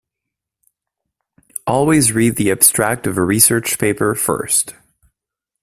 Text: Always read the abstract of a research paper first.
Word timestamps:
Always 1.67 2.11
read 2.11 2.35
the 2.35 2.49
abstract 2.49 3.05
of 3.05 3.19
a 3.19 3.23
research 3.23 3.77
paper 3.77 4.15
first. 4.15 4.73